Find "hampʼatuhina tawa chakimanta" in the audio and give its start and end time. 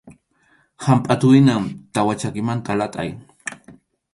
0.85-2.71